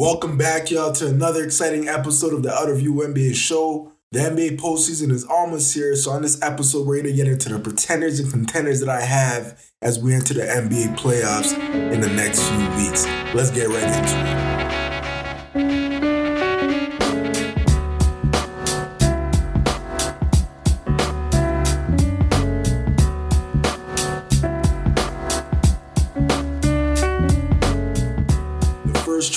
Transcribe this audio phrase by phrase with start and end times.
[0.00, 3.92] Welcome back, y'all, to another exciting episode of the Outer View NBA show.
[4.12, 7.50] The NBA postseason is almost here, so on this episode, we're going to get into
[7.50, 11.52] the pretenders and contenders that I have as we enter the NBA playoffs
[11.92, 13.04] in the next few weeks.
[13.34, 14.49] Let's get right into it.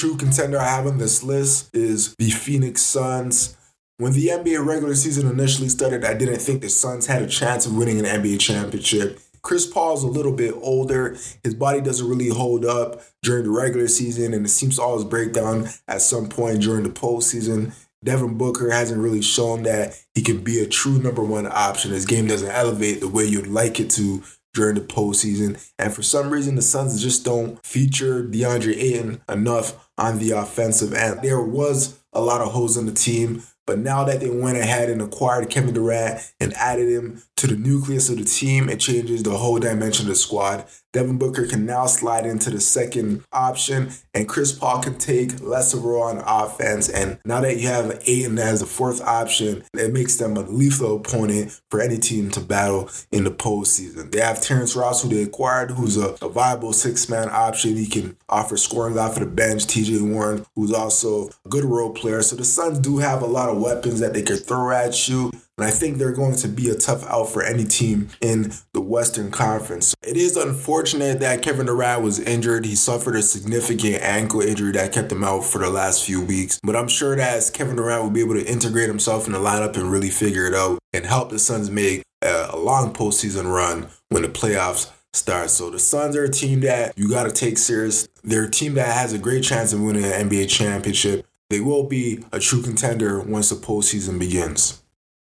[0.04, 3.56] True contender I have on this list is the Phoenix Suns.
[3.96, 7.66] When the NBA regular season initially started, I didn't think the Suns had a chance
[7.66, 9.22] of winning an NBA championship.
[9.44, 11.16] Chris Paul's a little bit older.
[11.42, 15.06] His body doesn't really hold up during the regular season, and it seems to always
[15.06, 17.74] break down at some point during the postseason.
[18.04, 21.92] Devin Booker hasn't really shown that he can be a true number one option.
[21.92, 24.22] His game doesn't elevate the way you'd like it to
[24.54, 25.60] during the postseason.
[25.78, 30.94] And for some reason, the Suns just don't feature DeAndre Ayton enough on the offensive
[30.94, 31.22] end.
[31.22, 34.90] There was a lot of holes in the team, but now that they went ahead
[34.90, 39.24] and acquired Kevin Durant and added him to the nucleus of the team, it changes
[39.24, 40.66] the whole dimension of the squad.
[40.94, 45.74] Devin Booker can now slide into the second option, and Chris Paul can take less
[45.74, 46.88] of a role on offense.
[46.88, 50.98] And now that you have Ayton as the fourth option, it makes them a lethal
[50.98, 54.12] opponent for any team to battle in the postseason.
[54.12, 57.76] They have Terrence Ross, who they acquired, who's a, a viable six man option.
[57.76, 59.66] He can offer scoring off of the bench.
[59.66, 62.22] TJ Warren, who's also a good role player.
[62.22, 65.32] So the Suns do have a lot of weapons that they could throw at you.
[65.58, 68.82] And I think they're going to be a tough out for any team in the
[68.82, 69.94] Western Conference.
[70.02, 72.66] It is unfortunate that Kevin Durant was injured.
[72.66, 76.60] He suffered a significant ankle injury that kept him out for the last few weeks.
[76.64, 79.76] But I'm sure that Kevin Durant will be able to integrate himself in the lineup
[79.78, 83.90] and really figure it out and help the Suns make a, a long postseason run
[84.10, 85.52] when the playoffs start.
[85.52, 88.08] So the Suns are a team that you got to take serious.
[88.24, 91.28] They're a team that has a great chance of winning an NBA championship.
[91.52, 94.83] They will be a true contender once the postseason begins.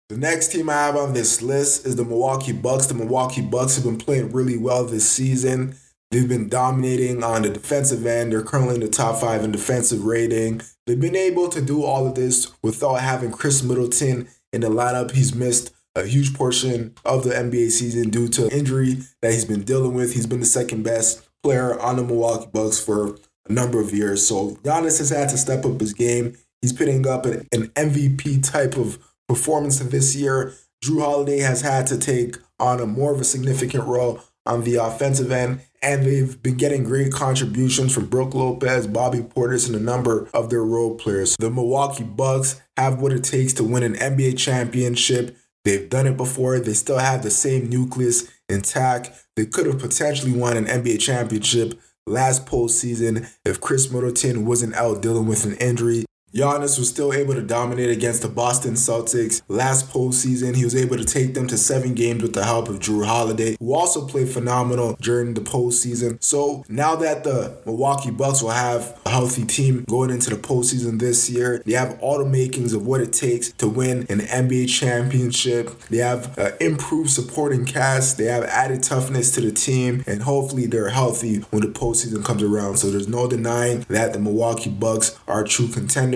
[0.10, 2.86] The next team I have on this list is the Milwaukee Bucks.
[2.86, 5.76] The Milwaukee Bucks have been playing really well this season.
[6.12, 8.32] They've been dominating on the defensive end.
[8.32, 10.62] They're currently in the top five in defensive rating.
[10.86, 15.10] They've been able to do all of this without having Khris Middleton in the lineup.
[15.10, 19.64] He's missed a huge portion of the NBA season due to injury that he's been
[19.64, 20.14] dealing with.
[20.14, 23.18] He's been the second best player on the Milwaukee Bucks for
[23.50, 24.28] a number of years.
[24.28, 26.38] So Giannis has had to step up his game.
[26.62, 30.53] He's putting up an, an MVP type of performance of this year.
[30.84, 34.75] Jrue Holiday has had to take on a more of a significant role on the
[34.75, 39.80] offensive end, and they've been getting great contributions from Brook Lopez, Bobby Portis, and a
[39.80, 41.36] number of their role players.
[41.40, 45.36] The Milwaukee Bucks have what it takes to win an NBA championship.
[45.63, 46.59] They've done it before.
[46.59, 49.12] They still have the same nucleus intact.
[49.36, 55.02] They could have potentially won an NBA championship last postseason if Khris Middleton wasn't out
[55.02, 56.06] dealing with an injury.
[56.35, 60.53] Giannis was still able to dominate against the Boston Celtics last postseason.
[60.53, 63.56] He was able to take them to seven games with the help of Jrue Holiday,
[63.57, 66.22] who also played phenomenal during the postseason.
[66.22, 71.00] So now that the Milwaukee Bucks will have a healthy team going into the postseason
[71.00, 74.68] this year, they have all the makings of what it takes to win an NBA
[74.68, 75.79] championship.
[75.84, 78.18] They have an improved supporting cast.
[78.18, 82.44] They have added toughness to the team, and hopefully they're healthy when the postseason comes
[82.44, 82.75] around.
[82.75, 85.68] So there's no denying that the Milwaukee Bucks are a true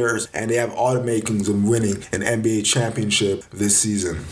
[0.09, 4.25] contenders and they have all the makings of winning an NBA championship this season.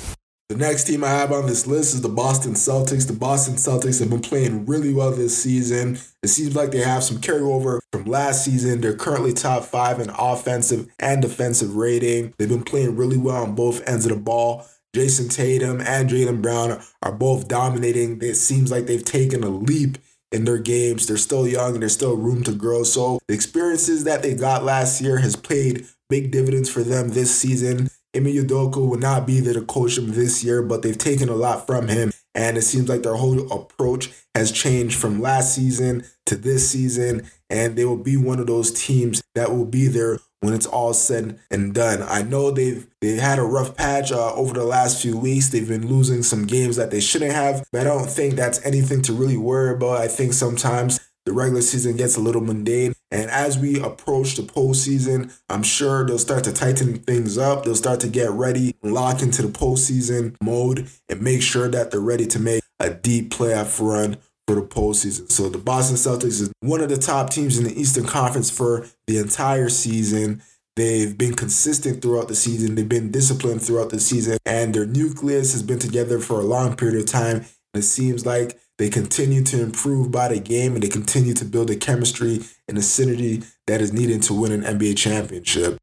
[0.50, 3.06] The next team I have on this list is the Boston Celtics.
[3.06, 6.00] The Boston Celtics have been playing really well this season.
[6.24, 8.80] It seems like they have some carryover from last season.
[8.80, 12.34] They're currently top five in offensive and defensive rating.
[12.38, 14.66] They've been playing really well on both ends of the ball.
[14.96, 18.22] Jayson Tatum and Jaylen Brown are both dominating.
[18.22, 19.98] It seems like they've taken a leap
[20.32, 21.08] in their games.
[21.08, 22.84] They're still young and there's still room to grow.
[22.84, 27.34] So the experiences that they got last year has played big dividends for them this
[27.34, 27.90] season.
[28.16, 31.36] Ime Udoka will not be there to coach them this year, but they've taken a
[31.36, 32.12] lot from him.
[32.34, 37.30] And it seems like their whole approach has changed from last season to this season.
[37.50, 40.94] And they will be one of those teams that will be there when it's all
[40.94, 42.04] said and done.
[42.04, 45.50] I know they've they had a rough patch uh, over the last few weeks.
[45.50, 49.02] They've been losing some games that they shouldn't have, but I don't think that's anything
[49.04, 50.02] to really worry about.
[50.02, 52.94] I think sometimes the regular season gets a little mundane.
[53.12, 57.66] And as we approach the postseason, I'm sure they'll start to tighten things up.
[57.66, 62.00] They'll start to get ready, lock into the postseason mode, and make sure that they're
[62.00, 65.30] ready to make a deep playoff run for the postseason.
[65.32, 68.88] So the Boston Celtics is one of the top teams in the Eastern Conference for
[69.06, 70.42] the entire season.
[70.78, 72.76] They've been consistent throughout the season.
[72.76, 76.76] They've been disciplined throughout the season, and their nucleus has been together for a long
[76.76, 77.46] period of time.
[77.74, 81.46] And it seems like They continue to improve by the game and they continue to
[81.46, 85.78] build the chemistry and the synergy that is needed to win an NBA championship.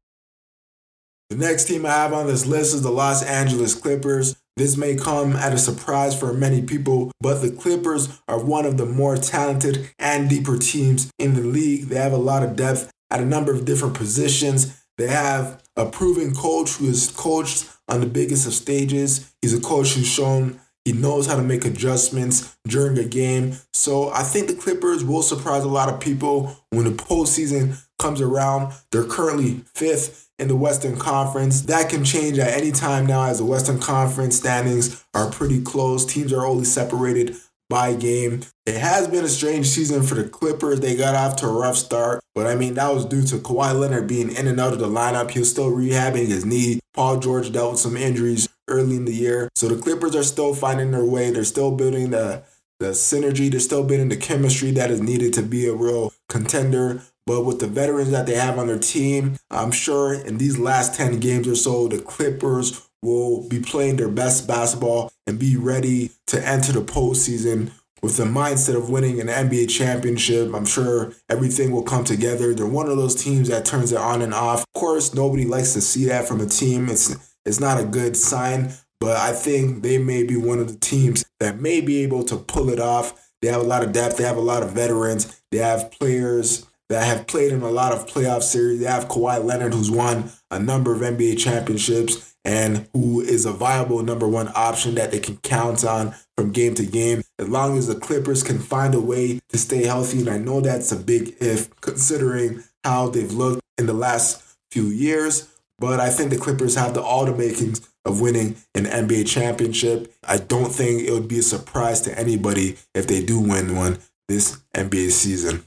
[1.29, 4.35] The next team I have on this list is the Los Angeles Clippers.
[4.57, 8.77] This may come at a surprise for many people, but the Clippers are one of
[8.77, 11.89] the more talented and deeper teams in the league.
[11.89, 14.81] They have a lot of depth at a number of different positions.
[14.97, 19.35] They have a proven coach who has coached on the biggest of stages.
[19.41, 23.57] He's a coach who's shown he knows how to make adjustments during a game.
[23.73, 28.21] So I think the Clippers will surprise a lot of people when the postseason comes
[28.21, 28.71] around.
[28.91, 31.61] They're currently fifth in the Western Conference.
[31.61, 36.05] That can change at any time now as the Western Conference standings are pretty close.
[36.05, 37.35] Teams are only separated
[37.69, 38.43] by game.
[38.65, 40.79] It has been a strange season for the Clippers.
[40.79, 43.77] They got off to a rough start, but I mean, that was due to Kawhi
[43.79, 45.31] Leonard being in and out of the lineup.
[45.31, 46.79] He was still rehabbing his knee.
[46.93, 49.49] Paul George dealt with some injuries early in the year.
[49.55, 51.31] So the Clippers are still finding their way.
[51.31, 52.43] They're still building the
[52.79, 57.01] the synergy, they're still building the chemistry that is needed to be a real contender.
[57.25, 60.95] But with the veterans that they have on their team, I'm sure in these last
[60.95, 66.11] 10 games or so, the Clippers will be playing their best basketball and be ready
[66.27, 70.53] to enter the postseason with the mindset of winning an NBA championship.
[70.53, 72.53] I'm sure everything will come together.
[72.53, 74.61] They're one of those teams that turns it on and off.
[74.61, 76.89] Of course, nobody likes to see that from a team.
[76.89, 80.77] It's it's not a good sign, but I think they may be one of the
[80.77, 83.29] teams that may be able to pull it off.
[83.41, 84.17] They have a lot of depth.
[84.17, 85.41] They have a lot of veterans.
[85.51, 88.79] They have players that have played in a lot of playoff series.
[88.79, 93.51] They have Kawhi Leonard, who's won a number of NBA championships and who is a
[93.51, 97.23] viable number one option that they can count on from game to game.
[97.39, 100.61] As long as the Clippers can find a way to stay healthy, and I know
[100.61, 105.51] that's a big if considering how they've looked in the last few years.
[105.79, 110.13] But I think the Clippers have the all the makings of winning an NBA championship.
[110.23, 113.97] I don't think it would be a surprise to anybody if they do win one
[114.27, 115.65] this NBA season.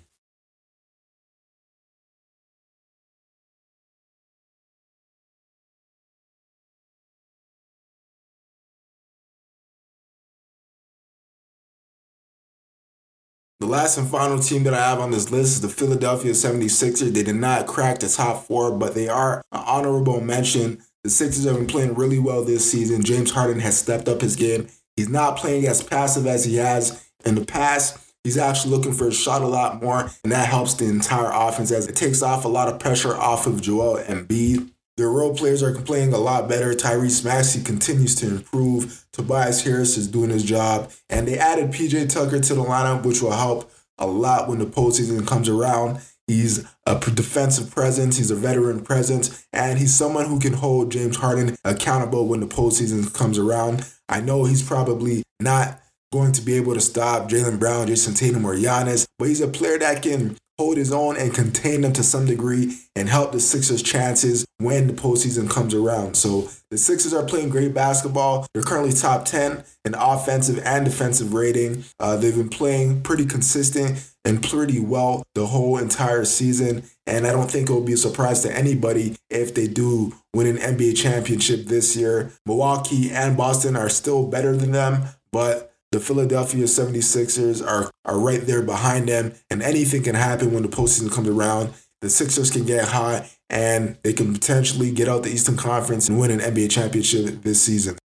[13.69, 17.13] Last and final team that I have on this list is the Philadelphia 76ers.
[17.13, 20.83] They did not crack the top four, but they are an honorable mention.
[21.05, 23.05] The Sixers have been playing really well this season.
[23.05, 24.69] James Harden has stepped up his game.
[24.97, 27.99] He's not playing as passive as he has in the past.
[28.25, 31.71] He's actually looking for a shot a lot more, and that helps the entire offense
[31.71, 34.71] as it takes off a lot of pressure off of Joel Embiid.
[34.99, 36.75] Their role players are playing a lot better.
[36.75, 39.07] Tyrese Maxey continues to improve.
[39.13, 40.91] Tobias Harris is doing his job.
[41.09, 44.67] And they added PJ Tucker to the lineup, which will help a lot when the
[44.67, 46.01] postseason comes around.
[46.27, 51.17] He's a defensive presence, he's a veteran presence, and he's someone who can hold James
[51.17, 53.89] Harden accountable when the postseason comes around.
[54.09, 55.81] I know he's probably not
[56.13, 59.49] going to be able to stop Jaylen Brown, Jayson Tatum, or Giannis, but he's a
[59.49, 63.41] player that can hold his own and contain them to some degree and help the
[63.41, 66.17] Sixers' chances when the postseason comes around.
[66.17, 68.47] So the Sixers are playing great basketball.
[68.53, 71.85] They're currently top 10 in offensive and defensive rating.
[72.01, 76.83] Uh, they've been playing pretty consistent and pretty well the whole entire season.
[77.07, 80.47] And I don't think it will be a surprise to anybody if they do win
[80.47, 82.33] an NBA championship this year.
[82.45, 88.43] Milwaukee and Boston are still better than them, but the Philadelphia 76ers are, are right
[88.43, 91.73] there behind them, and anything can happen when the postseason comes around.
[92.01, 96.19] The Sixers can get hot, and they can potentially get out the Eastern Conference and
[96.19, 97.97] win an NBA championship this season.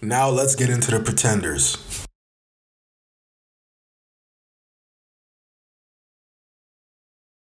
[0.00, 1.76] Now let's get into the pretenders.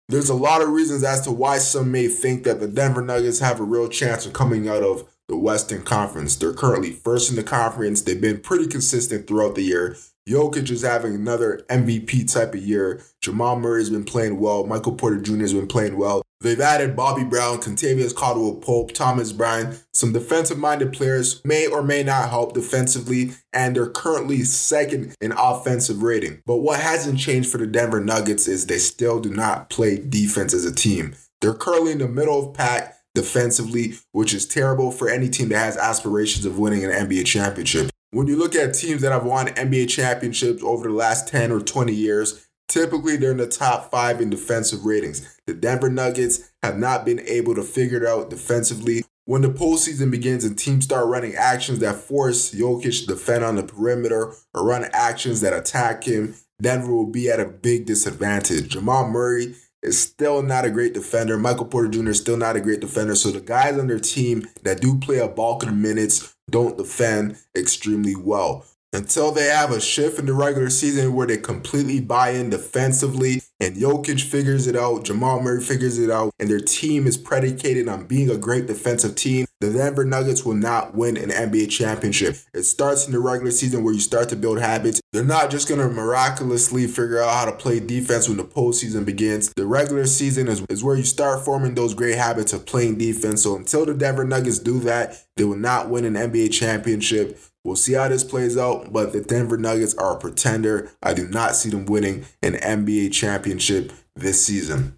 [0.10, 3.42] There's a lot of reasons as to why some may think that the Denver Nuggets
[3.42, 6.36] have a real chance of coming out of the Western Conference.
[6.36, 8.02] They're currently first in the conference.
[8.02, 9.96] They've been pretty consistent throughout the year.
[10.28, 13.04] Jokic is having another MVP type of year.
[13.22, 14.66] Jamal Murray has been playing well.
[14.66, 15.42] Michael Porter Jr.
[15.42, 16.24] has been playing well.
[16.42, 19.84] They've added Bobby Brown, Kentavious Caldwell Pope, Thomas Bryant.
[19.94, 25.34] Some defensive minded players may or may not help defensively, and they're currently second in
[25.34, 26.42] offensive rating.
[26.46, 30.54] But what hasn't changed for the Denver Nuggets is they still do not play defense
[30.54, 31.14] as a team.
[31.42, 35.60] They're currently in the middle of pack defensively, which is terrible for any team that
[35.60, 37.90] has aspirations of winning an NBA championship.
[38.12, 41.60] When you look at teams that have won NBA championships over the last 10 or
[41.60, 45.38] 20 years, typically they're in the top five in defensive ratings.
[45.46, 49.04] The Denver Nuggets have not been able to figure it out defensively.
[49.26, 53.56] When the postseason begins and teams start running actions that force Jokic to defend on
[53.58, 58.70] the perimeter or run actions that attack him, Denver will be at a big disadvantage.
[58.70, 61.38] Jamal Murray is still not a great defender.
[61.38, 62.10] Michael Porter Jr.
[62.10, 63.16] is still not a great defender.
[63.16, 66.78] So the guys on their team that do play a bulk of the minutes don't
[66.78, 72.00] defend extremely well until they have a shift in the regular season where they completely
[72.00, 76.62] buy in defensively and Jokic figures it out, Jamal Murray figures it out, and their
[76.62, 81.18] team is predicated on being a great defensive team, the Denver Nuggets will not win
[81.18, 82.38] an NBA championship.
[82.54, 85.02] It starts in the regular season where you start to build habits.
[85.12, 89.04] They're not just going to miraculously figure out how to play defense when the postseason
[89.04, 89.54] begins.
[89.54, 93.44] The regular season is, is where you start forming those great habits of playing defense.
[93.44, 97.38] So until the Denver Nuggets do that, they will not win an NBA championship.
[97.70, 100.90] We'll see how this plays out, but the Denver Nuggets are a pretender.
[101.04, 104.98] I do not see them winning an NBA championship this season.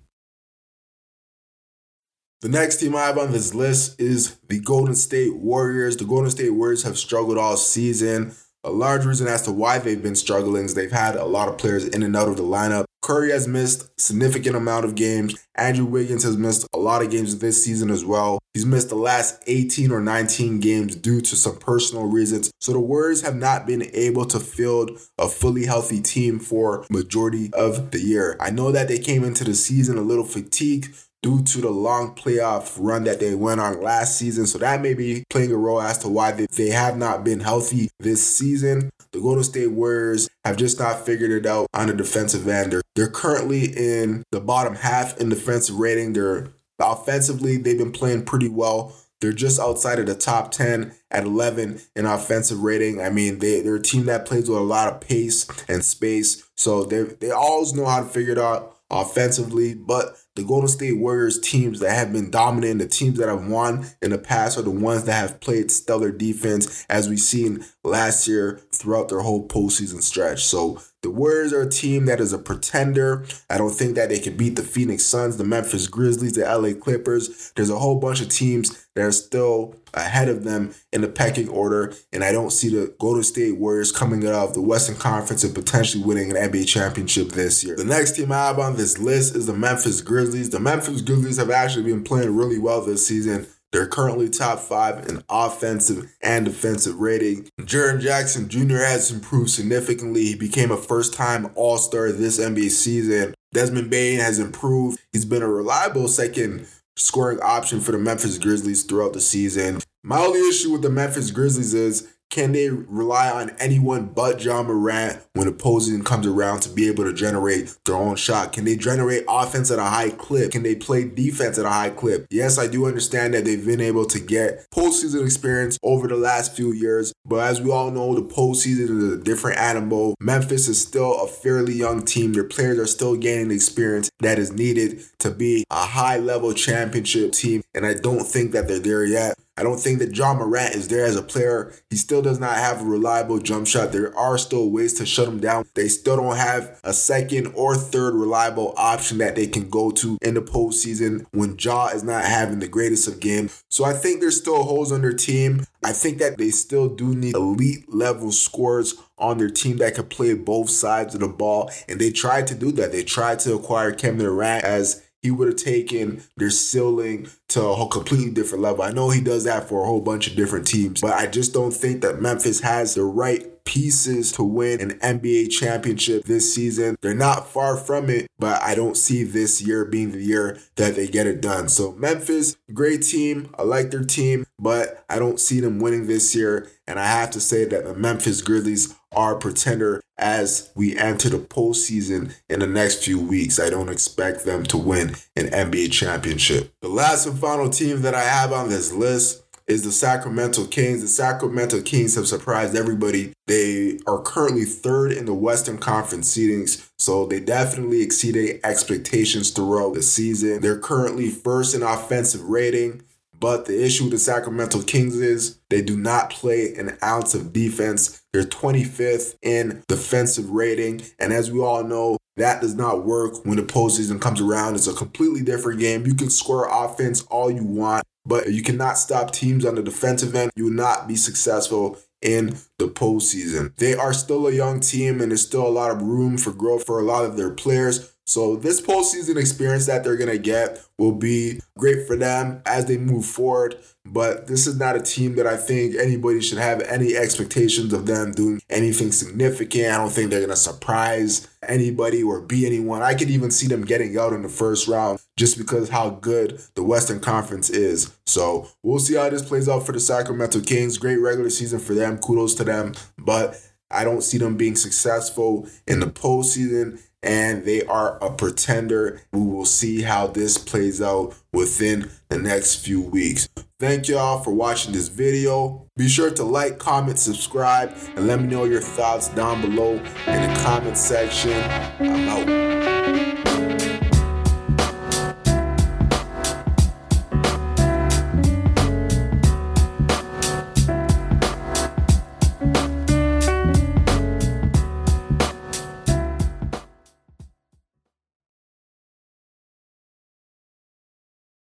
[2.39, 5.97] The next team I have on this list is the Golden State Warriors.
[5.97, 8.33] The Golden State Warriors have struggled all season.
[8.63, 11.57] A large reason as to why they've been struggling is they've had a lot of
[11.57, 12.85] players in and out of the lineup.
[13.01, 15.35] Curry has missed significant amount of games.
[15.55, 18.39] Andrew Wiggins has missed a lot of games this season as well.
[18.53, 22.51] He's missed the last 18 or 19 games due to some personal reasons.
[22.59, 27.49] So the Warriors have not been able to field a fully healthy team for majority
[27.53, 28.37] of the year.
[28.39, 32.15] I know that they came into the season a little fatigued due to the long
[32.15, 34.47] playoff run that they went on last season.
[34.47, 37.39] So that may be playing a role as to why they, they have not been
[37.39, 38.91] healthy this season.
[39.11, 42.71] The Golden State Warriors have just not figured it out on the defensive end.
[42.71, 46.13] They're, they're currently in the bottom half in defensive rating.
[46.13, 48.95] They're offensively, they've been playing pretty well.
[49.19, 53.01] They're just outside of the top 10 at 11 in offensive rating.
[53.01, 56.49] I mean, they, they're a team that plays with a lot of pace and space.
[56.55, 59.73] So they, they always know how to figure it out offensively.
[59.73, 63.85] But the Golden State Warriors teams that have been dominant, the teams that have won
[64.01, 68.27] in the past are the ones that have played stellar defense, as we've seen last
[68.27, 70.43] year throughout their whole postseason stretch.
[70.43, 73.25] So the Warriors are a team that is a pretender.
[73.49, 76.79] I don't think that they can beat the Phoenix Suns, the Memphis Grizzlies, the LA
[76.79, 77.51] Clippers.
[77.55, 81.49] There's a whole bunch of teams that are still ahead of them in the pecking
[81.49, 85.43] order, and I don't see the Golden State Warriors coming out of the Western Conference
[85.43, 87.75] and potentially winning an NBA championship this year.
[87.75, 90.49] The next team I have on this list is the Memphis Grizzlies.
[90.49, 93.47] The Memphis Grizzlies have actually been playing really well this season.
[93.71, 97.47] They're currently top five in offensive and defensive rating.
[97.61, 98.77] Jaren Jackson Jr.
[98.77, 100.25] has improved significantly.
[100.25, 103.33] He became a first time All Star this NBA season.
[103.53, 104.99] Desmond Bane has improved.
[105.13, 109.79] He's been a reliable second scoring option for the Memphis Grizzlies throughout the season.
[110.03, 114.63] My only issue with the Memphis Grizzlies is can they rely on anyone but Ja
[114.63, 118.53] Morant when opposing comes around to be able to generate their own shot?
[118.53, 120.53] Can they generate offense at a high clip?
[120.53, 122.25] Can they play defense at a high clip?
[122.31, 126.55] Yes, I do understand that they've been able to get postseason experience over the last
[126.55, 130.15] few years, but as we all know, the postseason is a different animal.
[130.21, 132.31] Memphis is still a fairly young team.
[132.31, 136.53] Their players are still gaining the experience that is needed to be a high level
[136.53, 139.35] championship team, and I don't think that they're there yet.
[139.57, 141.73] I don't think that Ja Morant is there as a player.
[141.89, 143.91] He still does not have a reliable jump shot.
[143.91, 145.65] There are still ways to shut him down.
[145.75, 150.17] They still don't have a second or third reliable option that they can go to
[150.21, 153.63] in the postseason when Ja is not having the greatest of games.
[153.67, 155.65] So I think there's still holes on their team.
[155.83, 160.05] I think that they still do need elite level scores on their team that can
[160.05, 161.71] play both sides of the ball.
[161.89, 162.91] And they tried to do that.
[162.91, 167.87] They tried to acquire Kevin Durant as he would have taken their ceiling to a
[167.87, 168.83] completely different level.
[168.83, 171.53] I know he does that for a whole bunch of different teams, but I just
[171.53, 176.95] don't think that Memphis has the right pieces to win an NBA championship this season.
[177.01, 180.95] They're not far from it, but I don't see this year being the year that
[180.95, 181.69] they get it done.
[181.69, 183.53] So, Memphis, great team.
[183.57, 186.69] I like their team, but I don't see them winning this year.
[186.87, 191.29] And I have to say that the Memphis Grizzlies are a pretender as we enter
[191.29, 193.59] the postseason in the next few weeks.
[193.59, 196.71] I don't expect them to win an NBA championship.
[196.81, 201.01] The last and final team that I have on this list is the Sacramento Kings.
[201.01, 203.33] The Sacramento Kings have surprised everybody.
[203.47, 209.93] They are currently third in the Western Conference seedings, so they definitely exceeded expectations throughout
[209.93, 210.61] the season.
[210.61, 213.03] They're currently first in offensive rating.
[213.41, 217.51] But the issue with the Sacramento Kings is they do not play an ounce of
[217.51, 218.21] defense.
[218.31, 221.01] They're 25th in defensive rating.
[221.17, 224.75] And as we all know, that does not work when the postseason comes around.
[224.75, 226.05] It's a completely different game.
[226.05, 230.35] You can score offense all you want, but you cannot stop teams on the defensive
[230.35, 230.51] end.
[230.55, 233.75] You will not be successful in the postseason.
[233.77, 236.85] They are still a young team and there's still a lot of room for growth
[236.85, 238.13] for a lot of their players.
[238.31, 242.97] So this postseason experience that they're gonna get will be great for them as they
[242.97, 243.75] move forward.
[244.05, 248.05] But this is not a team that I think anybody should have any expectations of
[248.05, 249.93] them doing anything significant.
[249.93, 253.01] I don't think they're gonna surprise anybody or be anyone.
[253.01, 256.61] I could even see them getting out in the first round just because how good
[256.75, 258.13] the Western Conference is.
[258.25, 260.97] So we'll see how this plays out for the Sacramento Kings.
[260.97, 262.17] Great regular season for them.
[262.17, 262.93] Kudos to them.
[263.17, 263.57] But
[263.91, 269.21] I don't see them being successful in the postseason and they are a pretender.
[269.31, 273.49] We will see how this plays out within the next few weeks.
[273.79, 275.87] Thank y'all for watching this video.
[275.97, 279.93] Be sure to like, comment, subscribe, and let me know your thoughts down below
[280.27, 281.53] in the comment section.
[281.99, 283.00] I'm out.